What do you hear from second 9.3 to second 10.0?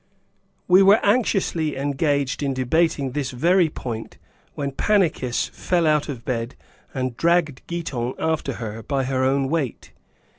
weight.